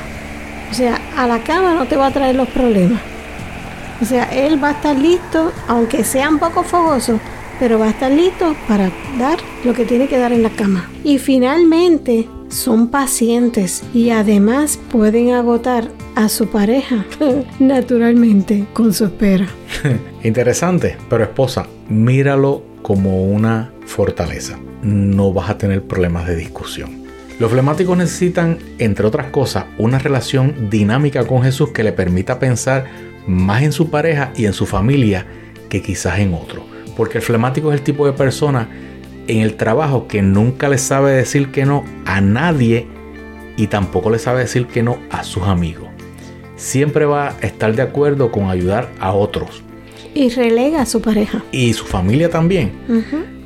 O 0.71 0.75
sea, 0.75 0.99
a 1.14 1.26
la 1.26 1.42
cama 1.42 1.75
no 1.75 1.87
te 1.87 1.97
va 1.97 2.07
a 2.07 2.12
traer 2.12 2.37
los 2.37 2.49
problemas. 2.49 3.02
O 4.00 4.04
sea, 4.07 4.25
él 4.25 4.62
va 4.62 4.68
a 4.68 4.73
estar 4.73 4.97
listo, 4.97 5.52
aunque 5.66 6.04
sea 6.04 6.30
un 6.30 6.38
poco 6.38 6.62
fogoso, 6.62 7.21
pero 7.59 7.78
va 7.78 7.87
a 7.87 7.90
estar 7.90 8.11
listo 8.11 8.54
para 8.66 8.90
dar 9.18 9.38
lo 9.64 9.75
que 9.75 9.85
tiene 9.85 10.09
que 10.09 10.16
dar 10.16 10.33
en 10.33 10.42
la 10.42 10.50
cama. 10.50 10.88
Y 11.04 11.18
finalmente 11.18 12.28
son 12.49 12.88
pacientes 12.88 13.83
y 13.95 14.11
además 14.11 14.78
pueden 14.90 15.33
agotar 15.33 15.88
a 16.14 16.28
su 16.28 16.49
pareja 16.49 17.05
naturalmente 17.59 18.67
con 18.73 18.93
su 18.93 19.07
espera. 19.07 19.47
Interesante, 20.23 20.97
pero 21.09 21.25
esposa, 21.25 21.67
míralo 21.88 22.62
como 22.83 23.25
una 23.25 23.73
fortaleza. 23.87 24.59
No 24.83 25.33
vas 25.33 25.50
a 25.50 25.59
tener 25.59 25.83
problemas 25.83 26.26
de 26.26 26.37
discusión. 26.37 27.05
Los 27.38 27.52
flemáticos 27.52 27.97
necesitan, 27.97 28.59
entre 28.78 29.07
otras 29.07 29.28
cosas, 29.28 29.67
una 29.78 29.99
relación 29.99 30.71
dinámica 30.71 31.25
con 31.25 31.43
Jesús 31.43 31.71
que 31.71 31.85
le 31.85 31.93
permita 31.93 32.40
pensar 32.40 32.87
más 33.28 33.62
en 33.62 33.73
su 33.73 33.90
pareja 33.90 34.33
y 34.35 34.47
en 34.47 34.52
su 34.52 34.67
familia 34.67 35.26
que 35.69 35.83
quizás 35.83 36.19
en 36.19 36.35
otro. 36.35 36.64
Porque 36.97 37.19
el 37.19 37.23
flemático 37.23 37.73
es 37.73 37.78
el 37.78 37.85
tipo 37.85 38.07
de 38.07 38.12
persona 38.12 38.69
en 39.28 39.40
el 39.40 39.54
trabajo 39.54 40.08
que 40.08 40.23
nunca 40.23 40.68
le 40.68 40.78
sabe 40.78 41.12
decir 41.12 41.50
que 41.52 41.64
no 41.64 41.85
a 42.06 42.20
nadie 42.20 42.87
y 43.56 43.66
tampoco 43.68 44.11
le 44.11 44.18
sabe 44.18 44.40
decir 44.40 44.66
que 44.66 44.82
no 44.82 44.99
a 45.11 45.23
sus 45.23 45.44
amigos. 45.44 45.88
Siempre 46.56 47.04
va 47.04 47.28
a 47.28 47.47
estar 47.47 47.75
de 47.75 47.82
acuerdo 47.82 48.32
con 48.32 48.50
ayudar 48.50 48.90
a 48.99 49.12
otros 49.12 49.62
Y 50.14 50.28
relega 50.30 50.82
a 50.82 50.87
su 50.87 51.00
pareja. 51.00 51.44
y 51.52 51.73
su 51.73 51.85
familia 51.85 52.30
también. 52.30 52.73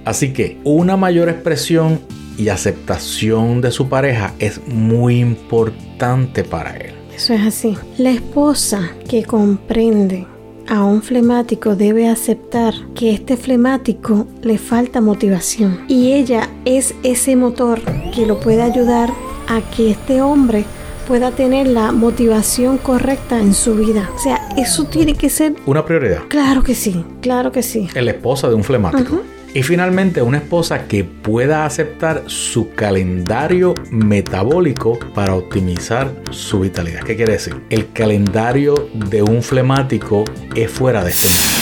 Así 0.04 0.32
que 0.32 0.58
una 0.64 0.96
mayor 0.96 1.28
expresión 1.28 2.00
y 2.38 2.48
aceptación 2.48 3.60
de 3.60 3.70
su 3.70 3.88
pareja 3.88 4.32
es 4.38 4.60
muy 4.66 5.20
importante 5.20 6.44
para 6.44 6.76
él. 6.76 6.94
Eso 7.14 7.34
es 7.34 7.42
así. 7.42 7.76
La 7.98 8.10
esposa 8.10 8.90
que 9.08 9.22
comprende 9.24 10.26
a 10.68 10.84
un 10.84 11.02
flemático 11.02 11.76
debe 11.76 12.08
aceptar 12.08 12.74
que 12.94 13.12
este 13.12 13.36
flemático 13.36 14.26
le 14.42 14.58
falta 14.58 15.00
motivación 15.00 15.80
y 15.88 16.12
ella 16.12 16.48
es 16.64 16.94
ese 17.02 17.36
motor 17.36 17.80
que 18.14 18.26
lo 18.26 18.40
puede 18.40 18.62
ayudar 18.62 19.10
a 19.48 19.60
que 19.60 19.90
este 19.90 20.22
hombre 20.22 20.64
pueda 21.06 21.30
tener 21.32 21.66
la 21.66 21.92
motivación 21.92 22.78
correcta 22.78 23.38
en 23.38 23.54
su 23.54 23.74
vida. 23.74 24.10
O 24.14 24.18
sea, 24.18 24.48
eso 24.56 24.84
tiene 24.84 25.14
que 25.14 25.28
ser... 25.28 25.54
Una 25.66 25.84
prioridad. 25.84 26.22
Claro 26.28 26.62
que 26.62 26.74
sí, 26.74 27.04
claro 27.20 27.52
que 27.52 27.62
sí. 27.62 27.88
Es 27.92 28.04
la 28.04 28.12
esposa 28.12 28.48
de 28.48 28.54
un 28.54 28.64
flemático. 28.64 29.20
Y 29.54 29.62
finalmente 29.62 30.22
una 30.22 30.38
esposa 30.38 30.86
que 30.88 31.04
pueda 31.04 31.66
aceptar 31.66 32.24
su 32.26 32.70
calendario 32.70 33.74
metabólico 33.90 34.98
para 35.14 35.34
optimizar 35.34 36.10
su 36.30 36.60
vitalidad. 36.60 37.02
¿Qué 37.02 37.16
quiere 37.16 37.32
decir? 37.32 37.56
El 37.68 37.92
calendario 37.92 38.88
de 38.94 39.22
un 39.22 39.42
flemático 39.42 40.24
es 40.54 40.70
fuera 40.70 41.04
de 41.04 41.10
este 41.10 41.28
mundo. 41.28 41.52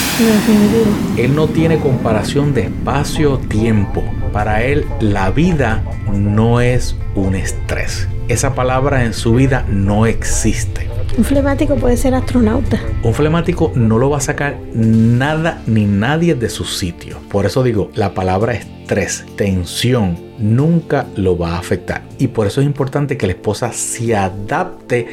Él 1.16 1.34
no 1.34 1.48
tiene 1.48 1.78
comparación 1.78 2.54
de 2.54 2.62
espacio-tiempo. 2.62 4.04
Para 4.32 4.62
él 4.62 4.86
la 5.00 5.30
vida 5.30 5.82
no 6.12 6.60
es 6.60 6.94
un 7.16 7.34
estrés. 7.34 8.06
Esa 8.28 8.54
palabra 8.54 9.04
en 9.04 9.14
su 9.14 9.34
vida 9.34 9.66
no 9.68 10.06
existe. 10.06 10.88
Un 11.18 11.24
flemático 11.24 11.74
puede 11.76 11.96
ser 11.96 12.14
astronauta. 12.14 12.80
Un 13.02 13.14
flemático 13.14 13.72
no 13.74 13.98
lo 13.98 14.10
va 14.10 14.18
a 14.18 14.20
sacar 14.20 14.58
nada 14.72 15.62
ni 15.66 15.84
nadie 15.84 16.34
de 16.34 16.48
su 16.48 16.64
sitio. 16.64 17.18
Por 17.28 17.46
eso 17.46 17.62
digo, 17.62 17.90
la 17.94 18.14
palabra 18.14 18.54
estrés, 18.54 19.24
tensión, 19.36 20.18
nunca 20.38 21.06
lo 21.16 21.36
va 21.36 21.54
a 21.54 21.58
afectar. 21.58 22.02
Y 22.18 22.28
por 22.28 22.46
eso 22.46 22.60
es 22.60 22.66
importante 22.66 23.16
que 23.16 23.26
la 23.26 23.32
esposa 23.32 23.72
se 23.72 24.14
adapte 24.14 25.08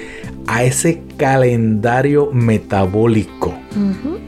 a 0.46 0.64
ese 0.64 1.02
calendario 1.18 2.30
metabólico. 2.32 3.54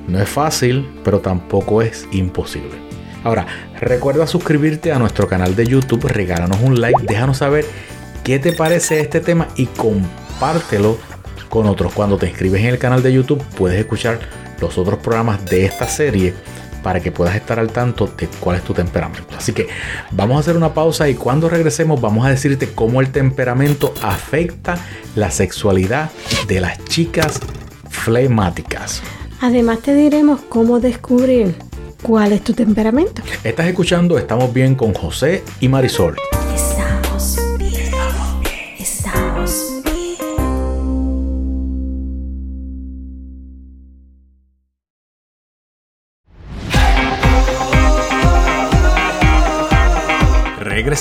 No 0.08 0.20
es 0.20 0.30
fácil, 0.30 0.90
pero 1.04 1.20
tampoco 1.20 1.82
es 1.82 2.08
imposible. 2.12 2.90
Ahora, 3.24 3.46
recuerda 3.80 4.28
suscribirte 4.28 4.92
a 4.92 5.00
nuestro 5.00 5.28
canal 5.28 5.56
de 5.56 5.68
YouTube, 5.68 6.06
regálanos 6.06 6.58
un 6.62 6.80
like, 6.80 7.04
déjanos 7.06 7.38
saber 7.38 7.66
qué 8.24 8.40
te 8.40 8.54
parece 8.54 9.02
este 9.02 9.20
tema 9.20 9.50
y 9.56 9.66
compártelo 9.66 10.98
con 11.50 11.68
otros. 11.68 11.94
Cuando 11.94 12.18
te 12.18 12.28
inscribes 12.30 12.62
en 12.62 12.68
el 12.68 12.78
canal 12.78 13.04
de 13.04 13.12
YouTube 13.12 13.44
puedes 13.58 13.80
escuchar 13.80 14.20
los 14.62 14.78
otros 14.78 15.00
programas 15.00 15.46
de 15.46 15.66
esta 15.66 15.88
serie 15.88 16.34
para 16.84 17.02
que 17.02 17.12
puedas 17.12 17.36
estar 17.36 17.60
al 17.60 17.72
tanto 17.72 18.08
de 18.08 18.28
cuál 18.40 18.58
es 18.58 18.64
tu 18.64 18.74
temperamento. 18.74 19.36
Así 19.38 19.54
que 19.54 19.68
vamos 20.12 20.38
a 20.38 20.40
hacer 20.40 20.56
una 20.56 20.74
pausa 20.74 21.10
y 21.10 21.16
cuando 21.16 21.50
regresemos 21.50 22.00
vamos 22.00 22.26
a 22.26 22.30
decirte 22.30 22.70
cómo 22.74 23.02
el 23.02 23.12
temperamento 23.12 23.94
afecta 24.02 24.78
la 25.16 25.32
sexualidad 25.32 26.10
de 26.48 26.62
las 26.62 26.84
chicas 26.86 27.40
flemáticas. 27.90 29.02
Además 29.42 29.80
te 29.80 29.94
diremos 29.94 30.42
cómo 30.48 30.80
descubrir 30.80 31.56
cuál 32.02 32.32
es 32.32 32.44
tu 32.44 32.54
temperamento. 32.54 33.22
Estás 33.44 33.68
escuchando 33.68 34.18
Estamos 34.18 34.54
bien 34.54 34.76
con 34.76 34.94
José 34.94 35.44
y 35.60 35.68
Marisol. 35.68 36.16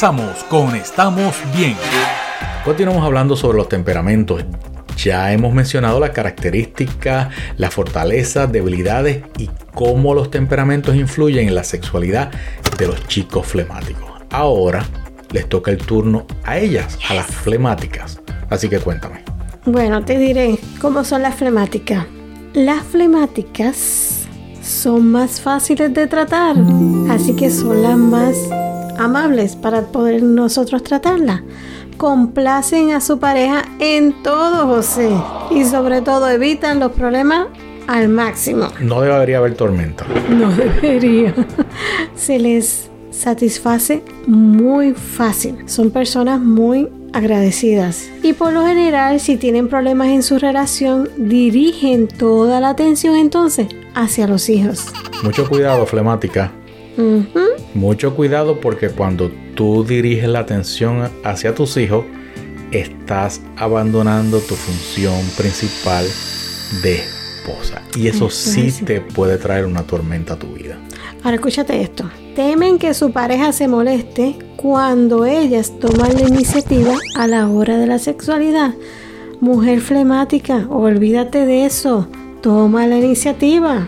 Regresamos 0.00 0.44
con 0.44 0.76
Estamos 0.76 1.34
Bien. 1.56 1.74
Continuamos 2.64 3.02
hablando 3.02 3.34
sobre 3.34 3.58
los 3.58 3.68
temperamentos. 3.68 4.44
Ya 4.96 5.32
hemos 5.32 5.52
mencionado 5.52 5.98
las 5.98 6.10
características, 6.10 7.34
las 7.56 7.74
fortalezas, 7.74 8.52
debilidades 8.52 9.24
y 9.38 9.50
cómo 9.74 10.14
los 10.14 10.30
temperamentos 10.30 10.94
influyen 10.94 11.48
en 11.48 11.56
la 11.56 11.64
sexualidad 11.64 12.30
de 12.78 12.86
los 12.86 13.08
chicos 13.08 13.44
flemáticos. 13.44 14.08
Ahora 14.30 14.86
les 15.32 15.48
toca 15.48 15.72
el 15.72 15.78
turno 15.78 16.28
a 16.44 16.58
ellas, 16.58 16.96
a 17.10 17.14
las 17.14 17.26
flemáticas. 17.26 18.20
Así 18.50 18.68
que 18.68 18.78
cuéntame. 18.78 19.24
Bueno, 19.64 20.04
te 20.04 20.16
diré 20.16 20.60
cómo 20.80 21.02
son 21.02 21.22
las 21.22 21.34
flemáticas. 21.34 22.06
Las 22.54 22.84
flemáticas 22.84 24.28
son 24.62 25.10
más 25.10 25.40
fáciles 25.40 25.92
de 25.92 26.06
tratar, 26.06 26.54
así 27.10 27.34
que 27.34 27.50
son 27.50 27.82
las 27.82 27.96
más 27.96 28.36
amables 28.98 29.56
para 29.56 29.82
poder 29.82 30.22
nosotros 30.22 30.82
tratarlas. 30.82 31.42
Complacen 31.96 32.92
a 32.92 33.00
su 33.00 33.18
pareja 33.18 33.64
en 33.80 34.22
todo, 34.22 34.66
José, 34.66 35.10
y 35.50 35.64
sobre 35.64 36.00
todo 36.00 36.28
evitan 36.28 36.78
los 36.78 36.92
problemas 36.92 37.48
al 37.88 38.08
máximo. 38.08 38.68
No 38.80 39.00
debería 39.00 39.38
haber 39.38 39.54
tormenta. 39.54 40.04
No 40.28 40.50
debería. 40.82 41.34
Se 42.14 42.38
les 42.38 42.88
satisface 43.10 44.04
muy 44.26 44.92
fácil. 44.92 45.56
Son 45.66 45.90
personas 45.90 46.40
muy 46.40 46.88
agradecidas. 47.12 48.08
Y 48.22 48.32
por 48.34 48.52
lo 48.52 48.64
general, 48.64 49.18
si 49.18 49.36
tienen 49.36 49.68
problemas 49.68 50.08
en 50.08 50.22
su 50.22 50.38
relación, 50.38 51.08
dirigen 51.16 52.06
toda 52.06 52.60
la 52.60 52.68
atención 52.70 53.16
entonces 53.16 53.68
hacia 53.94 54.28
los 54.28 54.48
hijos. 54.48 54.86
Mucho 55.22 55.48
cuidado, 55.48 55.84
flemática. 55.86 56.52
Mucho 57.74 58.14
cuidado 58.14 58.60
porque 58.60 58.90
cuando 58.90 59.30
tú 59.54 59.84
diriges 59.84 60.28
la 60.28 60.40
atención 60.40 61.08
hacia 61.24 61.54
tus 61.54 61.76
hijos, 61.76 62.04
estás 62.72 63.40
abandonando 63.56 64.40
tu 64.40 64.54
función 64.54 65.14
principal 65.36 66.04
de 66.82 66.96
esposa. 66.96 67.82
Y 67.96 68.08
eso 68.08 68.30
sí 68.30 68.72
te 68.84 69.00
puede 69.00 69.38
traer 69.38 69.64
una 69.64 69.82
tormenta 69.82 70.34
a 70.34 70.38
tu 70.38 70.48
vida. 70.54 70.78
Ahora 71.22 71.36
escúchate 71.36 71.80
esto. 71.80 72.10
Temen 72.36 72.78
que 72.78 72.94
su 72.94 73.10
pareja 73.10 73.52
se 73.52 73.68
moleste 73.68 74.36
cuando 74.56 75.24
ellas 75.24 75.72
toman 75.80 76.14
la 76.14 76.28
iniciativa 76.28 76.94
a 77.16 77.26
la 77.26 77.48
hora 77.48 77.78
de 77.78 77.86
la 77.86 77.98
sexualidad. 77.98 78.74
Mujer 79.40 79.80
flemática, 79.80 80.66
olvídate 80.68 81.46
de 81.46 81.64
eso. 81.64 82.08
Toma 82.42 82.86
la 82.86 82.98
iniciativa. 82.98 83.86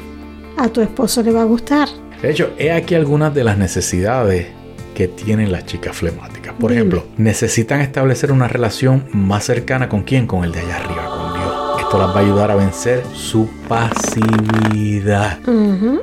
A 0.56 0.68
tu 0.68 0.80
esposo 0.80 1.22
le 1.22 1.32
va 1.32 1.42
a 1.42 1.44
gustar. 1.44 1.88
De 2.22 2.30
hecho, 2.30 2.50
he 2.58 2.70
aquí 2.72 2.94
algunas 2.94 3.34
de 3.34 3.44
las 3.44 3.56
necesidades 3.56 4.46
que 4.94 5.08
tienen 5.08 5.50
las 5.52 5.64
chicas 5.66 5.96
flemáticas. 5.96 6.54
Por 6.58 6.70
Dime. 6.70 6.80
ejemplo, 6.80 7.04
necesitan 7.16 7.80
establecer 7.80 8.30
una 8.32 8.48
relación 8.48 9.04
más 9.12 9.44
cercana 9.44 9.88
con 9.88 10.02
quién? 10.02 10.26
Con 10.26 10.44
el 10.44 10.52
de 10.52 10.60
allá 10.60 10.76
arriba, 10.76 11.06
con 11.06 11.32
Dios. 11.40 11.80
Esto 11.80 11.98
las 11.98 12.08
va 12.14 12.16
a 12.20 12.22
ayudar 12.22 12.50
a 12.50 12.54
vencer 12.56 13.02
su 13.14 13.48
pasividad, 13.68 15.38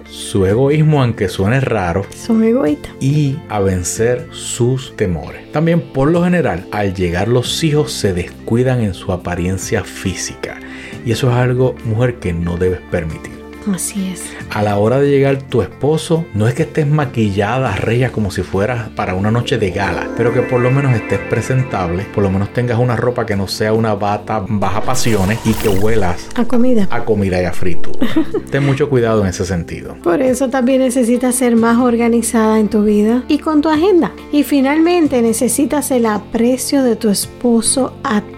su 0.09 0.45
egoísmo, 0.45 1.01
aunque 1.03 1.29
suene 1.29 1.59
raro, 1.61 2.05
Son 2.15 2.43
egoístas. 2.43 2.91
y 2.99 3.37
a 3.49 3.59
vencer 3.59 4.27
sus 4.31 4.95
temores. 4.97 5.51
También 5.51 5.79
por 5.93 6.09
lo 6.09 6.23
general, 6.23 6.65
al 6.71 6.93
llegar 6.95 7.27
los 7.27 7.63
hijos 7.63 7.91
se 7.93 8.13
descuidan 8.13 8.81
en 8.81 8.93
su 8.95 9.11
apariencia 9.13 9.83
física. 9.83 10.59
Y 11.05 11.11
eso 11.11 11.29
es 11.29 11.35
algo, 11.37 11.75
mujer, 11.85 12.15
que 12.15 12.33
no 12.33 12.57
debes 12.57 12.81
permitir. 12.91 13.36
Así 13.73 14.11
es. 14.13 14.23
A 14.51 14.61
la 14.63 14.77
hora 14.77 14.99
de 14.99 15.09
llegar 15.09 15.41
tu 15.43 15.61
esposo, 15.61 16.25
no 16.33 16.47
es 16.47 16.53
que 16.53 16.63
estés 16.63 16.87
maquillada, 16.87 17.75
reya 17.75 18.11
como 18.11 18.31
si 18.31 18.41
fueras 18.43 18.89
para 18.89 19.13
una 19.15 19.31
noche 19.31 19.57
de 19.57 19.71
gala, 19.71 20.07
pero 20.15 20.33
que 20.33 20.41
por 20.41 20.61
lo 20.61 20.71
menos 20.71 20.93
estés 20.95 21.19
presentable, 21.29 22.05
por 22.13 22.23
lo 22.23 22.29
menos 22.29 22.53
tengas 22.53 22.79
una 22.79 22.95
ropa 22.95 23.25
que 23.25 23.35
no 23.35 23.47
sea 23.47 23.73
una 23.73 23.93
bata 23.95 24.43
baja 24.47 24.81
pasiones 24.81 25.39
y 25.45 25.53
que 25.53 25.69
huelas 25.69 26.27
A 26.35 26.45
comida. 26.45 26.87
a 26.89 27.03
comida 27.03 27.41
y 27.41 27.45
a 27.45 27.53
fritura. 27.53 28.07
Ten 28.51 28.65
mucho 28.65 28.89
cuidado 28.89 29.21
en 29.21 29.27
ese 29.27 29.45
sentido. 29.45 29.95
Por 30.03 30.21
eso 30.21 30.49
también 30.49 30.79
necesitas 30.81 31.35
ser 31.35 31.55
más 31.55 31.77
organizada 31.77 32.59
en 32.59 32.69
tu 32.69 32.83
vida 32.83 33.23
y 33.27 33.39
con 33.39 33.61
tu 33.61 33.69
agenda. 33.69 34.11
Y 34.31 34.43
finalmente 34.43 35.21
necesitas 35.21 35.91
el 35.91 36.05
aprecio 36.05 36.83
de 36.83 36.95
tu 36.95 37.09
esposo 37.09 37.93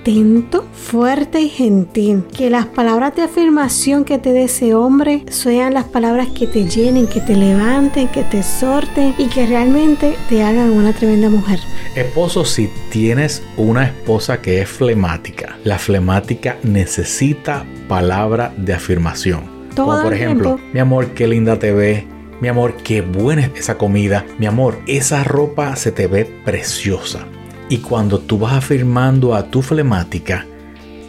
atento, 0.09 0.65
fuerte 0.73 1.39
y 1.41 1.49
gentil. 1.49 2.23
Que 2.35 2.49
las 2.49 2.65
palabras 2.65 3.15
de 3.15 3.23
afirmación 3.23 4.05
que 4.05 4.17
te 4.17 4.33
dé 4.33 4.43
ese 4.43 4.73
hombre 4.73 5.23
sean 5.29 5.73
las 5.73 5.85
palabras 5.85 6.27
que 6.29 6.47
te 6.47 6.67
llenen, 6.67 7.07
que 7.07 7.21
te 7.21 7.35
levanten, 7.35 8.07
que 8.07 8.23
te 8.23 8.39
exhorten 8.39 9.13
y 9.17 9.27
que 9.27 9.45
realmente 9.45 10.15
te 10.27 10.43
hagan 10.43 10.71
una 10.71 10.93
tremenda 10.93 11.29
mujer. 11.29 11.59
Esposo, 11.95 12.43
si 12.45 12.69
tienes 12.91 13.43
una 13.57 13.85
esposa 13.85 14.41
que 14.41 14.61
es 14.61 14.69
flemática, 14.69 15.57
la 15.63 15.77
flemática 15.77 16.57
necesita 16.63 17.65
palabra 17.87 18.53
de 18.57 18.73
afirmación. 18.73 19.59
Todo 19.75 19.87
Como 19.87 20.03
por 20.03 20.13
ejemplo, 20.13 20.55
tiempo. 20.55 20.73
mi 20.73 20.79
amor, 20.79 21.07
qué 21.13 21.27
linda 21.27 21.59
te 21.59 21.71
ves. 21.71 22.03
Mi 22.41 22.47
amor, 22.47 22.73
qué 22.83 23.01
buena 23.01 23.41
es 23.41 23.51
esa 23.59 23.77
comida. 23.77 24.25
Mi 24.39 24.45
amor, 24.45 24.79
esa 24.87 25.23
ropa 25.23 25.75
se 25.75 25.91
te 25.91 26.07
ve 26.07 26.25
preciosa. 26.45 27.25
Y 27.69 27.77
cuando 27.77 28.19
tú 28.19 28.39
vas 28.39 28.53
afirmando 28.53 29.35
a 29.35 29.43
tu 29.43 29.61
flemática, 29.61 30.45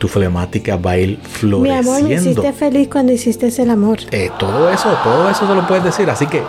tu 0.01 0.09
flemática 0.09 0.77
va 0.77 0.93
a 0.93 0.99
ir 0.99 1.19
Mi 1.43 1.53
amor, 1.53 1.63
me 1.63 1.83
floreciendo. 1.83 2.31
hiciste 2.31 2.53
feliz 2.53 2.89
cuando 2.89 3.13
hiciste 3.13 3.63
el 3.63 3.71
amor. 3.71 3.99
Eh, 4.11 4.31
todo 4.39 4.71
eso, 4.71 4.89
todo 5.05 5.31
eso 5.31 5.47
se 5.47 5.55
lo 5.55 5.67
puedes 5.67 5.85
decir. 5.85 6.09
Así 6.11 6.27
que 6.27 6.43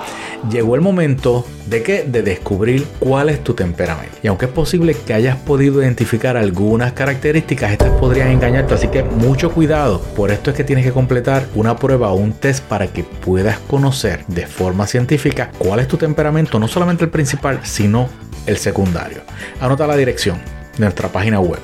llegó 0.49 0.75
el 0.75 0.81
momento 0.81 1.45
de 1.67 1.83
que 1.83 2.03
de 2.03 2.23
descubrir 2.23 2.85
cuál 2.99 3.29
es 3.29 3.43
tu 3.43 3.53
temperamento. 3.53 4.17
Y 4.23 4.27
aunque 4.27 4.45
es 4.45 4.51
posible 4.51 4.95
que 4.95 5.13
hayas 5.13 5.37
podido 5.37 5.81
identificar 5.81 6.35
algunas 6.37 6.93
características, 6.93 7.71
estas 7.71 7.91
podrían 7.99 8.29
engañarte. 8.29 8.73
Así 8.73 8.87
que 8.87 9.03
mucho 9.03 9.51
cuidado. 9.51 10.01
Por 10.15 10.31
esto 10.31 10.49
es 10.49 10.55
que 10.55 10.63
tienes 10.63 10.85
que 10.85 10.91
completar 10.91 11.45
una 11.55 11.75
prueba 11.77 12.11
o 12.11 12.15
un 12.15 12.33
test 12.33 12.63
para 12.63 12.87
que 12.87 13.03
puedas 13.03 13.59
conocer 13.59 14.25
de 14.27 14.47
forma 14.47 14.87
científica 14.87 15.51
cuál 15.57 15.79
es 15.79 15.87
tu 15.87 15.97
temperamento, 15.97 16.59
no 16.59 16.67
solamente 16.67 17.03
el 17.03 17.11
principal, 17.11 17.59
sino 17.63 18.09
el 18.45 18.57
secundario. 18.57 19.21
Anota 19.59 19.87
la 19.87 19.97
dirección 19.97 20.37
de 20.77 20.85
nuestra 20.85 21.09
página 21.09 21.39
web 21.39 21.59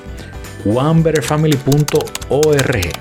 onebetterfamily.org. 0.64 2.92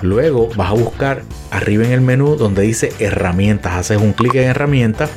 Luego 0.00 0.48
vas 0.56 0.70
a 0.70 0.74
buscar 0.74 1.22
arriba 1.50 1.84
en 1.84 1.92
el 1.92 2.00
menú 2.00 2.36
donde 2.36 2.62
dice 2.62 2.92
herramientas. 2.98 3.74
Haces 3.74 3.98
un 3.98 4.12
clic 4.12 4.34
en 4.34 4.48
herramientas 4.48 5.10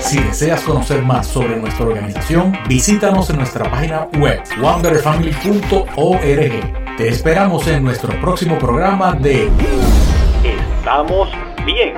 Si 0.00 0.18
deseas 0.18 0.60
conocer 0.60 1.02
más 1.02 1.26
sobre 1.26 1.56
nuestra 1.56 1.86
organización, 1.86 2.52
visítanos 2.68 3.30
en 3.30 3.36
nuestra 3.36 3.70
página 3.70 4.08
web 4.18 4.40
wonderfamily.org. 4.60 6.96
Te 6.96 7.08
esperamos 7.08 7.66
en 7.66 7.82
nuestro 7.82 8.18
próximo 8.20 8.58
programa 8.58 9.14
de 9.14 9.48
Estamos 10.44 11.30
bien. 11.64 11.94